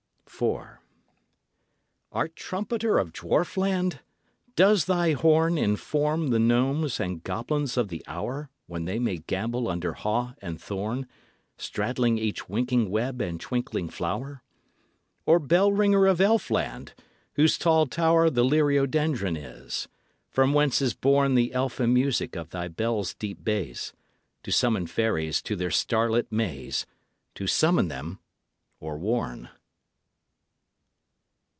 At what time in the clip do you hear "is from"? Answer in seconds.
19.37-20.53